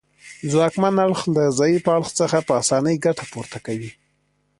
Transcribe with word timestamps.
ځواکمن 0.51 0.95
اړخ 1.05 1.21
له 1.35 1.43
ضعیف 1.59 1.83
اړخ 1.95 2.07
څخه 2.19 2.37
په 2.47 2.53
اسانۍ 2.61 2.95
ګټه 3.05 3.23
پورته 3.31 3.57
کوي 3.65 3.91